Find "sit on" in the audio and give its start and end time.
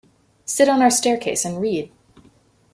0.45-0.81